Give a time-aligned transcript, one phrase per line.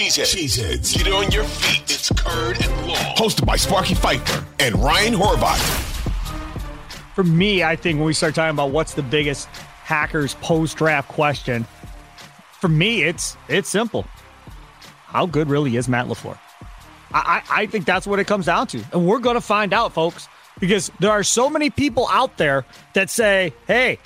[0.00, 0.34] Cheeseheads.
[0.34, 1.04] Cheeseheads.
[1.04, 1.82] Get on your feet.
[1.82, 2.96] It's Curd and Long.
[3.16, 5.58] Hosted by Sparky Fifer and Ryan Horvat.
[7.14, 9.46] For me, I think when we start talking about what's the biggest
[9.84, 11.66] Packers post draft question,
[12.60, 14.06] for me, it's it's simple.
[15.04, 16.38] How good really is Matt LaFleur?
[17.12, 18.82] I, I, I think that's what it comes down to.
[18.94, 20.28] And we're going to find out, folks,
[20.60, 23.98] because there are so many people out there that say, hey,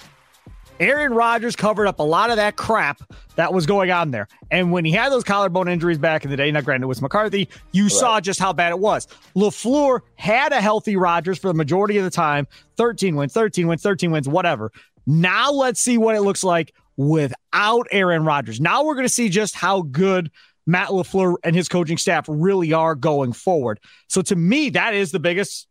[0.81, 3.01] Aaron Rodgers covered up a lot of that crap
[3.37, 4.29] that was going on there.
[4.51, 7.01] And when he had those collarbone injuries back in the day, now granted it was
[7.01, 7.93] McCarthy, you right.
[7.93, 9.07] saw just how bad it was.
[9.37, 13.83] LaFleur had a healthy Rodgers for the majority of the time 13 wins, 13 wins,
[13.83, 14.73] 13 wins, whatever.
[15.07, 18.61] Now let's see what it looks like without Aaron Rodgers.
[18.61, 20.31] Now we're going to see just how good
[20.67, 23.81] Matt LaFleur and his coaching staff really are going forward.
[24.09, 25.69] So to me, that is the biggest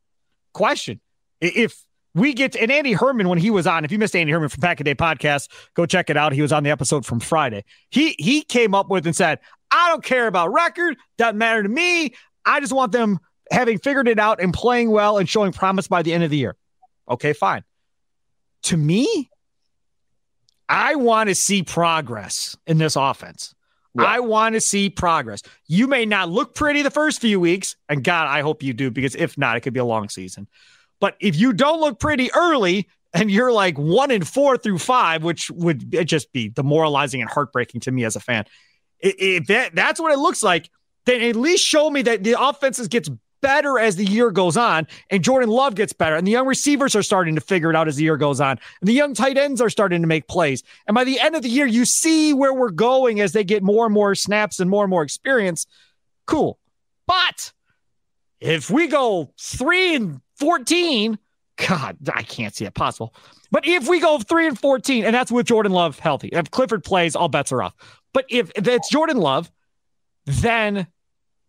[0.54, 1.02] question.
[1.42, 1.84] If
[2.16, 4.50] we get to, and Andy Herman when he was on, if you missed Andy Herman
[4.50, 6.34] from Pack a Day podcast, go check it out.
[6.34, 7.64] He was on the episode from Friday.
[7.90, 9.40] He he came up with and said,
[9.72, 12.14] I don't care about record, doesn't matter to me.
[12.46, 13.20] I just want them
[13.52, 16.38] having figured it out and playing well and showing promise by the end of the
[16.38, 16.56] year.
[17.10, 17.64] Okay, fine.
[18.64, 19.30] To me,
[20.70, 23.54] I want to see progress in this offense.
[23.96, 24.06] Yeah.
[24.06, 25.44] I want to see progress.
[25.68, 28.90] You may not look pretty the first few weeks, and God, I hope you do,
[28.90, 30.48] because if not, it could be a long season.
[31.04, 35.22] But if you don't look pretty early and you're like one in four through five,
[35.22, 38.46] which would just be demoralizing and heartbreaking to me as a fan,
[39.02, 40.70] if that, that's what it looks like,
[41.06, 43.10] then at least show me that the offenses gets
[43.42, 46.96] better as the year goes on, and Jordan Love gets better, and the young receivers
[46.96, 49.38] are starting to figure it out as the year goes on, and the young tight
[49.38, 50.64] ends are starting to make plays.
[50.88, 53.62] And by the end of the year, you see where we're going as they get
[53.62, 55.68] more and more snaps and more and more experience.
[56.28, 56.58] Cool.
[57.06, 57.52] But
[58.40, 61.18] if we go three and 14,
[61.68, 63.14] God, I can't see it possible.
[63.50, 66.84] But if we go three and 14, and that's with Jordan Love healthy, if Clifford
[66.84, 67.76] plays, all bets are off.
[68.14, 69.50] But if, it's Jordan Love,
[70.26, 70.88] then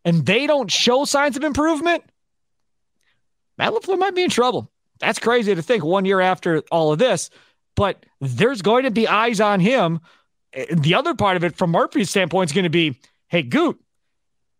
[0.04, 2.04] and they don't show signs of improvement,
[3.58, 4.70] Matt LaFleur might be in trouble.
[5.00, 7.30] That's crazy to think one year after all of this,
[7.74, 10.00] but there's going to be eyes on him.
[10.72, 12.96] The other part of it, from Murphy's standpoint, is going to be
[13.28, 13.80] hey, Goot,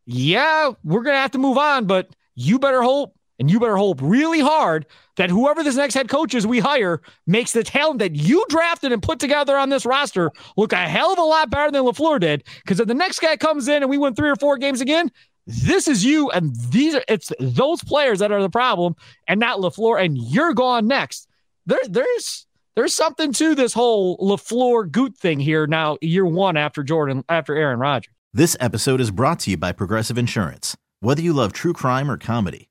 [0.07, 3.77] yeah, we're going to have to move on, but you better hope and you better
[3.77, 7.99] hope really hard that whoever this next head coach is we hire makes the talent
[7.99, 11.51] that you drafted and put together on this roster look a hell of a lot
[11.51, 12.43] better than LaFleur did.
[12.63, 15.13] Because if the next guy comes in and we win three or four games again,
[15.47, 18.97] this is you, and these are it's those players that are the problem,
[19.29, 21.29] and not LaFleur, and you're gone next.
[21.67, 22.47] There, there's
[22.77, 27.55] there's something to this whole LaFleur Goot thing here now, year one after Jordan, after
[27.55, 28.15] Aaron Rodgers.
[28.33, 30.79] This episode is brought to you by Progressive Insurance.
[31.01, 32.71] Whether you love true crime or comedy,